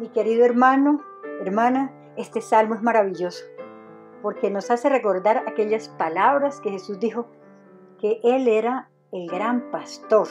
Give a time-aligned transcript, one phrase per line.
[0.00, 1.02] Mi querido hermano,
[1.42, 3.44] hermana, este salmo es maravilloso
[4.22, 7.26] porque nos hace recordar aquellas palabras que Jesús dijo,
[7.98, 10.26] que Él era el gran pastor.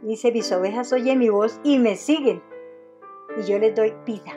[0.00, 2.42] Dice, mis ovejas oyen mi voz y me siguen,
[3.36, 4.32] y yo les doy vida.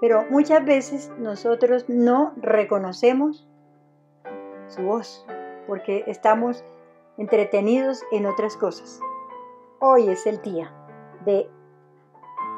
[0.00, 3.48] Pero muchas veces nosotros no reconocemos
[4.66, 5.24] su voz,
[5.68, 6.64] porque estamos
[7.16, 9.00] entretenidos en otras cosas.
[9.80, 10.72] Hoy es el día
[11.24, 11.48] de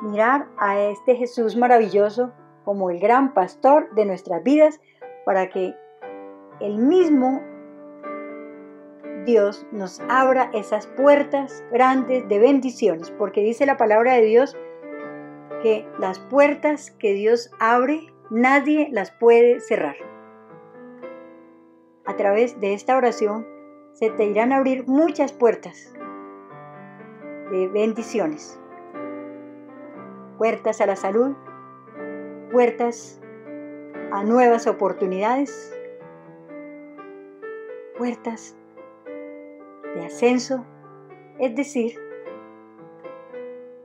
[0.02, 2.32] mirar a este Jesús maravilloso
[2.64, 4.80] como el gran pastor de nuestras vidas
[5.24, 5.74] para que
[6.60, 7.40] el mismo
[9.24, 14.54] Dios nos abra esas puertas grandes de bendiciones, porque dice la palabra de Dios
[15.62, 19.96] que las puertas que Dios abre, nadie las puede cerrar.
[22.04, 23.46] A través de esta oración
[23.94, 25.95] se te irán a abrir muchas puertas
[27.50, 28.58] de bendiciones
[30.38, 31.34] puertas a la salud,
[32.52, 33.20] puertas
[34.12, 35.74] a nuevas oportunidades,
[37.96, 38.56] puertas
[39.94, 40.64] de ascenso.
[41.38, 41.98] Es decir,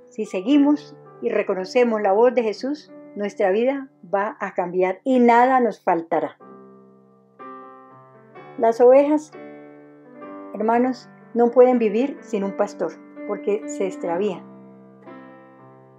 [0.09, 5.59] si seguimos y reconocemos la voz de Jesús, nuestra vida va a cambiar y nada
[5.59, 6.37] nos faltará.
[8.57, 9.31] Las ovejas,
[10.53, 12.91] hermanos, no pueden vivir sin un pastor
[13.27, 14.43] porque se extravían.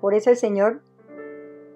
[0.01, 0.83] Por eso el Señor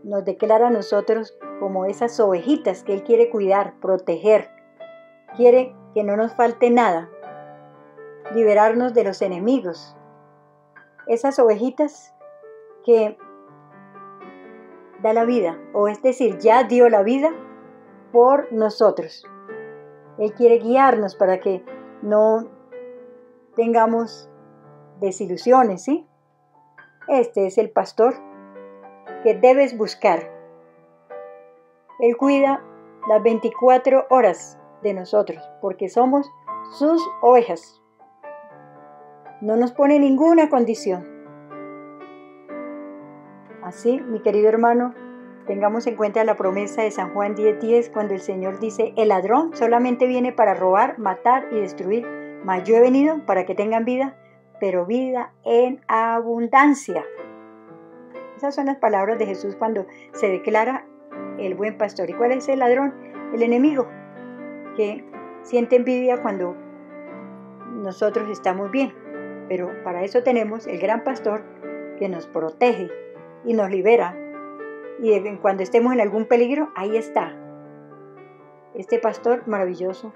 [0.03, 4.51] nos declara a nosotros como esas ovejitas que Él quiere cuidar, proteger.
[5.37, 7.09] Quiere que no nos falte nada,
[8.35, 9.97] liberarnos de los enemigos.
[11.07, 12.15] Esas ovejitas
[12.85, 13.17] que
[15.03, 17.31] da la vida, o es decir, ya dio la vida
[18.13, 19.25] por nosotros.
[20.19, 21.65] Él quiere guiarnos para que
[22.03, 22.49] no
[23.55, 24.31] tengamos
[25.01, 26.07] desilusiones, ¿sí?
[27.09, 28.15] Este es el pastor
[29.23, 30.31] que debes buscar.
[32.01, 32.63] Él cuida
[33.09, 36.31] las 24 horas de nosotros porque somos
[36.73, 37.81] sus ovejas.
[39.41, 41.07] No nos pone ninguna condición.
[43.63, 44.95] Así, mi querido hermano,
[45.47, 49.55] tengamos en cuenta la promesa de San Juan 10:10 cuando el Señor dice, el ladrón
[49.55, 52.07] solamente viene para robar, matar y destruir,
[52.45, 54.17] mas yo he venido para que tengan vida
[54.61, 57.05] pero vida en abundancia.
[58.37, 60.87] Esas son las palabras de Jesús cuando se declara
[61.39, 62.11] el buen pastor.
[62.11, 62.95] ¿Y cuál es el ladrón?
[63.33, 63.89] El enemigo,
[64.77, 65.05] que
[65.43, 66.55] siente envidia cuando
[67.73, 68.93] nosotros estamos bien.
[69.49, 71.45] Pero para eso tenemos el gran pastor
[71.99, 72.91] que nos protege
[73.45, 74.17] y nos libera.
[75.01, 77.35] Y cuando estemos en algún peligro, ahí está.
[78.75, 80.13] Este pastor maravilloso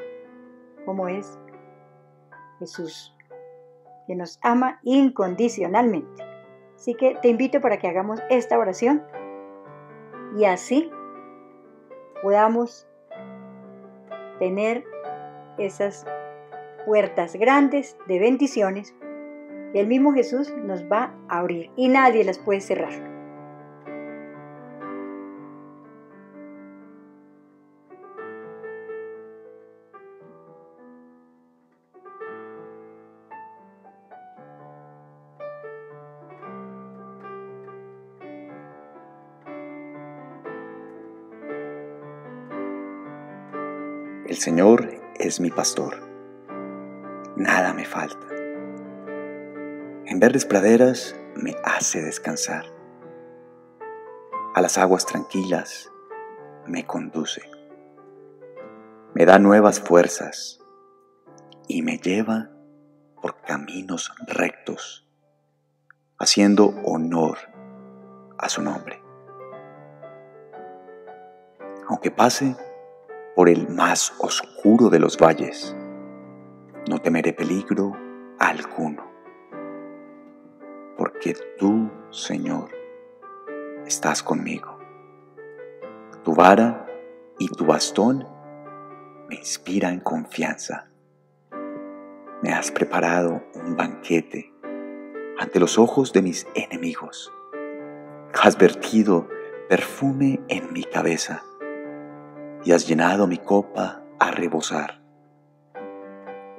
[0.84, 1.38] como es
[2.58, 3.16] Jesús
[4.10, 6.24] que nos ama incondicionalmente.
[6.74, 9.04] Así que te invito para que hagamos esta oración
[10.36, 10.90] y así
[12.20, 12.88] podamos
[14.40, 14.82] tener
[15.58, 16.04] esas
[16.86, 18.96] puertas grandes de bendiciones
[19.72, 23.19] que el mismo Jesús nos va a abrir y nadie las puede cerrar.
[44.30, 46.08] El Señor es mi pastor.
[47.34, 48.28] Nada me falta.
[50.06, 52.64] En verdes praderas me hace descansar.
[54.54, 55.90] A las aguas tranquilas
[56.64, 57.42] me conduce.
[59.14, 60.60] Me da nuevas fuerzas
[61.66, 62.50] y me lleva
[63.20, 65.08] por caminos rectos,
[66.20, 67.36] haciendo honor
[68.38, 69.02] a su nombre.
[71.88, 72.54] Aunque pase
[73.34, 75.76] por el más oscuro de los valles.
[76.88, 77.96] No temeré peligro
[78.38, 79.04] alguno,
[80.96, 82.70] porque tú, Señor,
[83.86, 84.78] estás conmigo.
[86.24, 86.86] Tu vara
[87.38, 88.26] y tu bastón
[89.28, 90.90] me inspiran confianza.
[92.42, 94.52] Me has preparado un banquete
[95.38, 97.32] ante los ojos de mis enemigos.
[98.42, 99.28] Has vertido
[99.68, 101.42] perfume en mi cabeza
[102.64, 105.00] y has llenado mi copa a rebosar.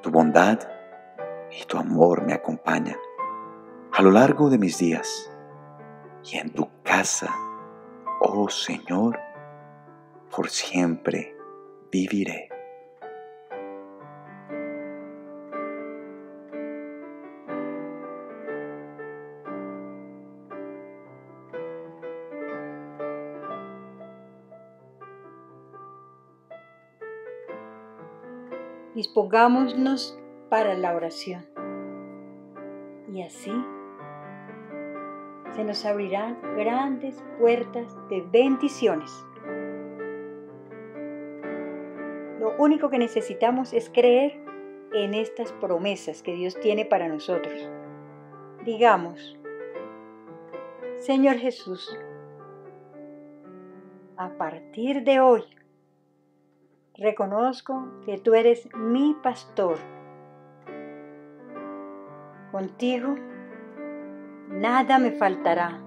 [0.02, 0.60] Tu bondad
[1.52, 2.98] y tu amor me acompañan
[3.92, 5.32] a lo largo de mis días
[6.24, 7.34] y en tu casa,
[8.22, 9.20] oh Señor,
[10.36, 11.36] por siempre
[11.92, 12.50] viviré.
[28.96, 31.46] Dispongámonos para la oración.
[33.14, 33.52] Y así
[35.56, 39.12] se nos abrirán grandes puertas de bendiciones.
[42.40, 44.40] Lo único que necesitamos es creer
[44.94, 47.70] en estas promesas que Dios tiene para nosotros.
[48.66, 49.38] Digamos,
[50.98, 51.98] Señor Jesús,
[54.18, 55.44] a partir de hoy,
[57.02, 59.78] reconozco que tú eres mi pastor.
[62.52, 63.16] Contigo
[64.50, 65.82] nada me faltará.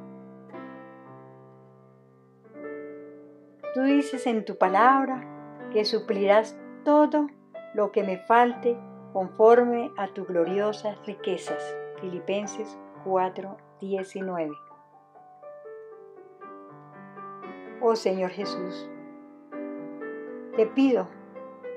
[3.75, 5.25] Tú dices en tu palabra
[5.72, 7.28] que suplirás todo
[7.75, 8.76] lo que me falte
[9.12, 11.76] conforme a tus gloriosas riquezas.
[12.00, 14.52] Filipenses 4:19.
[17.81, 18.88] Oh Señor Jesús,
[20.56, 21.08] te pido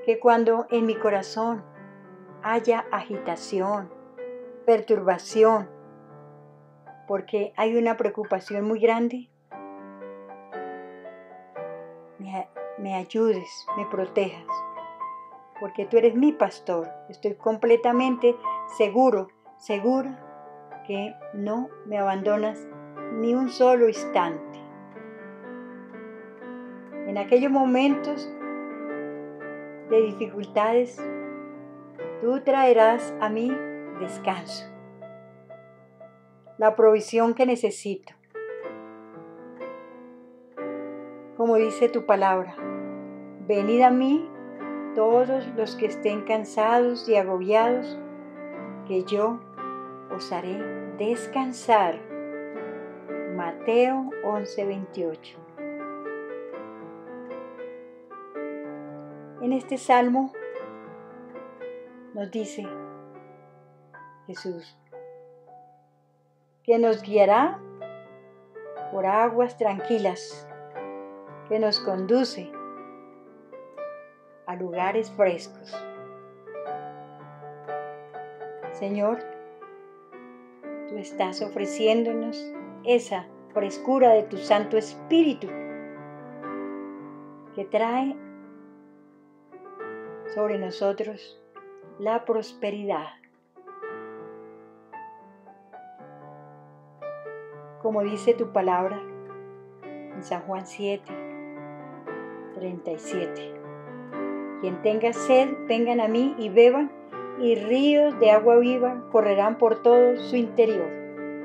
[0.04, 1.62] que cuando en mi corazón
[2.42, 3.90] haya agitación,
[4.64, 5.68] perturbación,
[7.06, 9.30] porque hay una preocupación muy grande,
[12.78, 14.46] me, ayudes, me protejas
[15.60, 16.88] porque tú eres mi pastor.
[17.08, 18.36] Estoy completamente
[18.76, 20.24] seguro, segura
[20.86, 22.66] que no me abandonas
[23.14, 24.58] ni un solo instante.
[27.06, 28.30] En aquellos momentos
[29.90, 31.02] de dificultades,
[32.20, 33.50] tú traerás a mí
[34.00, 34.66] descanso,
[36.58, 38.12] la provisión que necesito.
[41.36, 42.56] Como dice tu palabra,
[43.46, 44.28] venid a mí
[44.94, 47.98] todos los que estén cansados y agobiados,
[48.86, 49.38] que yo
[50.14, 50.58] os haré
[50.98, 52.00] descansar.
[53.36, 55.47] Mateo 11:28.
[59.48, 60.30] En este salmo
[62.12, 62.68] nos dice
[64.26, 64.76] Jesús
[66.64, 67.58] que nos guiará
[68.92, 70.46] por aguas tranquilas,
[71.48, 72.52] que nos conduce
[74.46, 75.74] a lugares frescos.
[78.72, 79.18] Señor,
[80.90, 82.52] tú estás ofreciéndonos
[82.84, 83.24] esa
[83.54, 85.46] frescura de tu Santo Espíritu
[87.54, 88.27] que trae
[90.38, 91.36] sobre nosotros
[91.98, 93.08] la prosperidad.
[97.82, 99.02] Como dice tu palabra
[99.82, 101.02] en San Juan 7,
[102.54, 103.52] 37.
[104.60, 106.92] Quien tenga sed, vengan a mí y beban,
[107.40, 110.88] y ríos de agua viva correrán por todo su interior.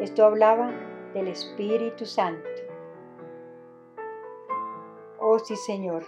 [0.02, 0.70] Esto hablaba
[1.16, 2.48] del Espíritu Santo.
[5.18, 6.04] Oh sí, Señor.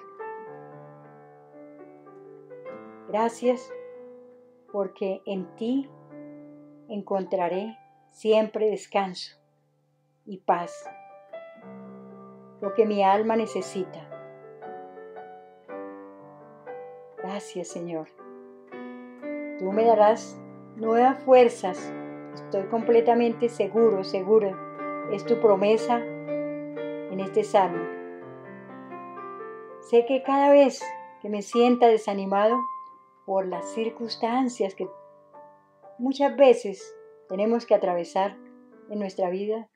[3.08, 3.72] Gracias
[4.72, 5.90] porque en ti
[6.90, 7.78] encontraré
[8.12, 9.38] siempre descanso
[10.26, 10.90] y paz,
[12.62, 14.10] lo que mi alma necesita.
[17.18, 18.08] Gracias, Señor.
[19.60, 20.40] Tú me darás
[20.76, 21.94] nuevas fuerzas.
[22.34, 24.58] Estoy completamente seguro, segura.
[25.12, 27.84] Es tu promesa en este salmo.
[29.82, 30.82] Sé que cada vez
[31.22, 32.58] que me sienta desanimado
[33.26, 34.88] por las circunstancias que
[35.98, 36.96] muchas veces
[37.28, 38.38] tenemos que atravesar
[38.90, 39.68] en nuestra vida,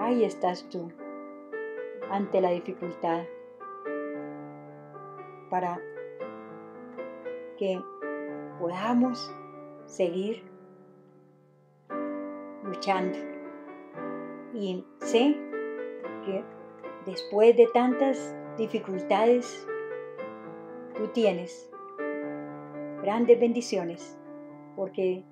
[0.00, 0.92] ahí estás tú
[2.10, 3.24] ante la dificultad
[5.48, 5.80] para
[7.56, 7.80] que
[8.58, 9.34] podamos
[9.86, 10.44] seguir
[12.64, 13.18] luchando.
[14.52, 15.36] Y sé
[16.24, 16.44] que
[17.06, 19.66] después de tantas dificultades,
[20.94, 21.70] tú tienes
[23.02, 24.18] grandes bendiciones,
[24.76, 25.24] porque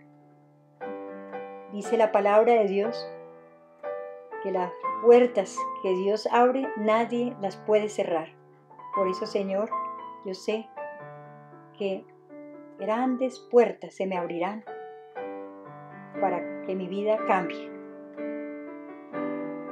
[1.72, 3.08] dice la palabra de Dios
[4.42, 8.28] que las puertas que Dios abre, nadie las puede cerrar.
[8.94, 9.70] Por eso, Señor,
[10.24, 10.68] yo sé
[11.78, 12.04] que
[12.78, 14.64] grandes puertas se me abrirán
[16.20, 17.70] para que mi vida cambie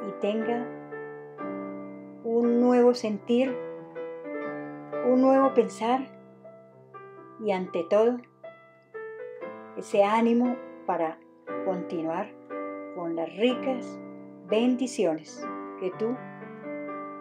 [0.09, 0.67] y tenga
[2.25, 3.57] un nuevo sentir,
[5.07, 6.07] un nuevo pensar
[7.43, 8.19] y ante todo
[9.77, 11.19] ese ánimo para
[11.65, 12.31] continuar
[12.95, 13.99] con las ricas
[14.49, 15.47] bendiciones
[15.81, 16.17] que tú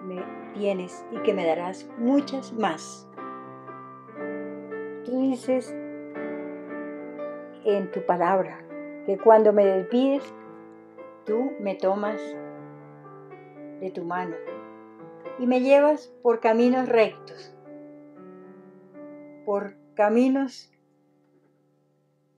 [0.03, 3.07] me tienes y que me darás muchas más.
[5.05, 5.73] Tú dices
[7.63, 8.59] en tu palabra
[9.05, 10.33] que cuando me desvíes,
[11.25, 12.19] tú me tomas
[13.79, 14.35] de tu mano
[15.37, 17.55] y me llevas por caminos rectos,
[19.49, 20.71] por caminos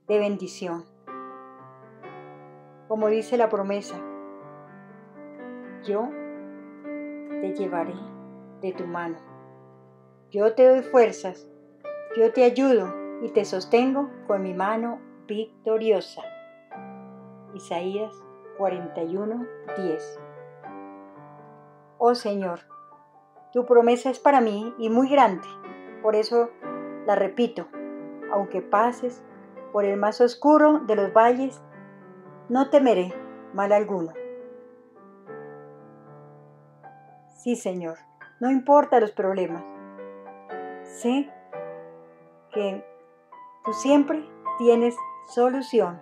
[0.08, 0.86] de bendición.
[2.88, 4.00] Como dice la promesa,
[5.84, 6.08] yo
[7.42, 7.96] te llevaré
[8.62, 9.18] de tu mano.
[10.30, 11.50] Yo te doy fuerzas,
[12.16, 16.22] yo te ayudo y te sostengo con mi mano victoriosa.
[17.54, 18.16] Isaías
[18.58, 20.20] 41, 10.
[21.98, 22.62] Oh Señor,
[23.52, 25.50] tu promesa es para mí y muy grande,
[26.02, 26.52] por eso
[27.06, 27.68] la repito,
[28.32, 29.24] aunque pases
[29.72, 31.62] por el más oscuro de los valles,
[32.50, 33.14] no temeré
[33.54, 34.14] mal alguno.
[37.38, 37.98] Sí, Señor,
[38.40, 39.64] no importa los problemas.
[40.84, 41.30] Sé
[42.54, 42.86] que
[43.66, 44.24] tú siempre
[44.58, 44.96] tienes
[45.28, 46.00] solución.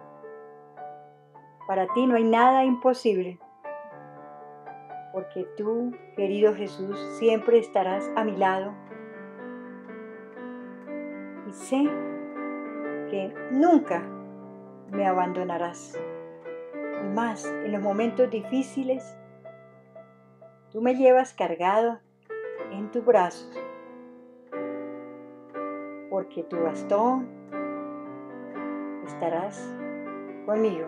[1.67, 3.39] Para ti no hay nada imposible,
[5.13, 8.73] porque tú, querido Jesús, siempre estarás a mi lado.
[11.49, 11.83] Y sé
[13.09, 14.03] que nunca
[14.91, 15.99] me abandonarás.
[17.03, 19.17] Y más en los momentos difíciles,
[20.71, 22.01] tú me llevas cargado
[22.71, 23.51] en tus brazos,
[26.11, 27.27] porque tu bastón
[29.07, 29.75] estarás
[30.45, 30.85] conmigo.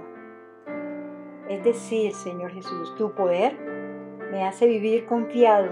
[1.49, 3.57] Es decir, Señor Jesús, tu poder
[4.31, 5.69] me hace vivir confiado.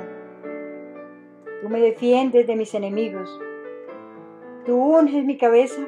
[1.62, 3.40] Tú me defiendes de mis enemigos.
[4.70, 5.82] Tú unges mi cabeza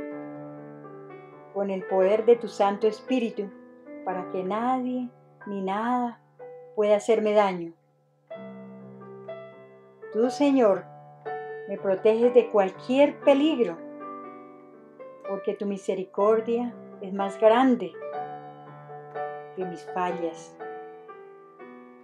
[1.53, 3.47] con el poder de tu Santo Espíritu
[4.05, 5.07] para que nadie
[5.45, 6.19] ni nada
[6.75, 7.73] pueda hacerme daño.
[10.11, 10.83] Tú, Señor,
[11.69, 13.77] me proteges de cualquier peligro,
[15.29, 17.93] porque tu misericordia es más grande
[19.55, 20.57] que mis fallas.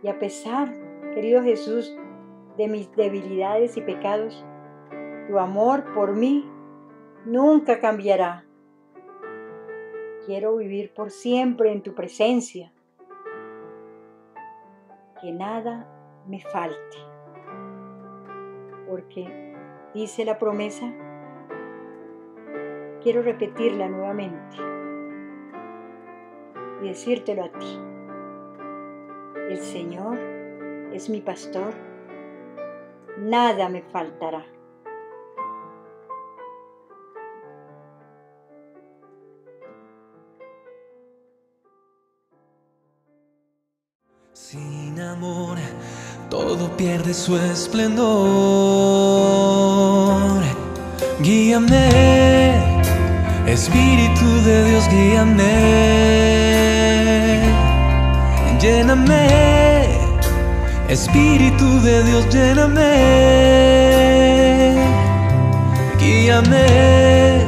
[0.03, 0.71] Y a pesar,
[1.15, 1.97] querido Jesús,
[2.55, 4.45] de mis debilidades y pecados,
[5.27, 6.47] tu amor por mí
[7.27, 8.45] nunca cambiará.
[10.25, 12.71] Quiero vivir por siempre en tu presencia.
[15.21, 15.87] Que nada
[16.25, 16.97] me falte.
[18.87, 19.53] Porque
[19.93, 20.85] dice la promesa,
[23.01, 24.57] quiero repetirla nuevamente
[26.81, 27.79] y decírtelo a ti.
[29.49, 30.17] El Señor
[30.93, 31.73] es mi pastor,
[33.17, 34.45] nada me faltará.
[46.29, 48.07] Todo pierde su esplendor.
[51.21, 52.55] Guíame,
[53.47, 55.53] Espíritu de Dios, guíame.
[58.59, 59.27] Lléname,
[60.89, 62.93] Espíritu de Dios, lléname.
[65.99, 67.45] Guíame,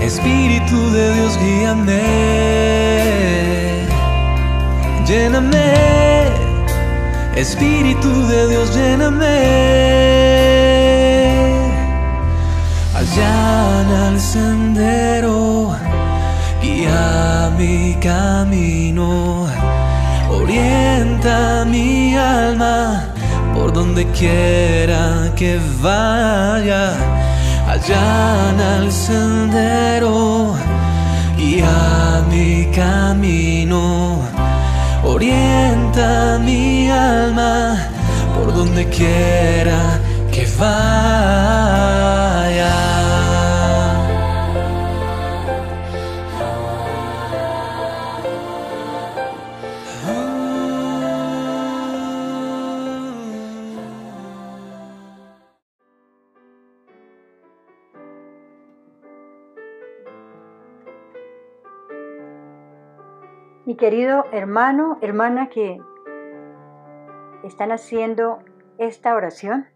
[0.00, 2.02] Espíritu de Dios, guíame.
[5.06, 6.45] Lléname,
[7.36, 9.26] Espíritu de Dios, lléname.
[12.94, 15.76] Allana el sendero,
[16.62, 19.48] guía mi camino,
[20.30, 23.04] orienta mi alma
[23.54, 26.94] por donde quiera que vaya.
[27.68, 30.54] Allana el sendero,
[31.36, 34.45] guía mi camino
[35.16, 37.88] orienta mi alma
[38.34, 39.98] por donde quiera
[40.30, 42.25] que vaya.
[63.66, 65.82] Mi querido hermano, hermana que
[67.42, 68.38] están haciendo
[68.78, 69.66] esta oración,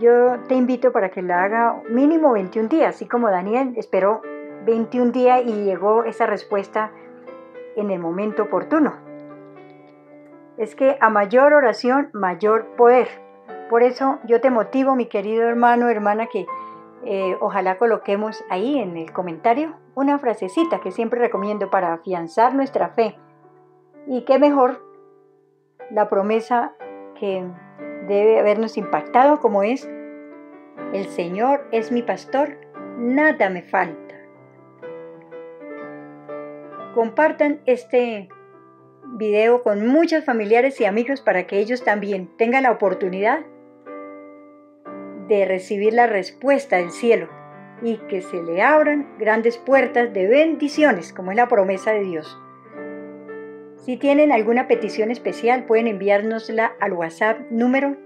[0.00, 4.22] yo te invito para que la haga mínimo 21 días, así como Daniel esperó
[4.64, 6.90] 21 días y llegó esa respuesta
[7.76, 8.94] en el momento oportuno.
[10.58, 13.06] Es que a mayor oración, mayor poder.
[13.70, 16.44] Por eso yo te motivo, mi querido hermano, hermana, que
[17.04, 22.90] eh, ojalá coloquemos ahí en el comentario una frasecita que siempre recomiendo para afianzar nuestra
[22.90, 23.16] fe.
[24.06, 24.84] Y qué mejor
[25.90, 26.74] la promesa
[27.18, 27.46] que
[28.08, 29.88] debe habernos impactado como es,
[30.92, 32.58] el Señor es mi pastor,
[32.98, 34.14] nada me falta.
[36.94, 38.28] Compartan este
[39.16, 43.40] video con muchos familiares y amigos para que ellos también tengan la oportunidad
[45.28, 47.28] de recibir la respuesta del cielo
[47.84, 52.40] y que se le abran grandes puertas de bendiciones, como es la promesa de Dios.
[53.76, 57.98] Si tienen alguna petición especial, pueden enviárnosla al WhatsApp número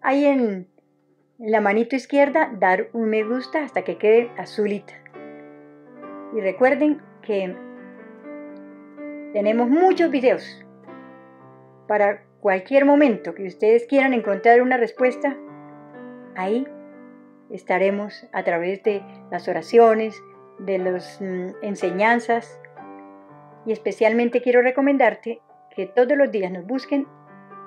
[0.00, 0.68] Ahí en
[1.38, 4.94] la manito izquierda, dar un me gusta hasta que quede azulita.
[6.36, 7.71] Y recuerden que
[9.32, 10.64] tenemos muchos videos
[11.88, 15.36] para cualquier momento que ustedes quieran encontrar una respuesta.
[16.34, 16.66] Ahí
[17.50, 20.20] estaremos a través de las oraciones,
[20.58, 22.58] de las mm, enseñanzas
[23.66, 25.40] y especialmente quiero recomendarte
[25.74, 27.06] que todos los días nos busquen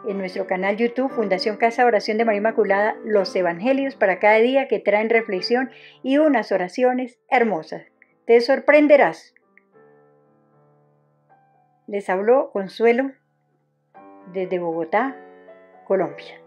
[0.07, 4.67] en nuestro canal YouTube Fundación Casa Oración de María Inmaculada los Evangelios para cada día
[4.67, 5.71] que traen reflexión
[6.03, 7.83] y unas oraciones hermosas.
[8.25, 9.34] Te sorprenderás.
[11.87, 13.11] Les habló Consuelo
[14.33, 15.15] desde Bogotá,
[15.85, 16.44] Colombia.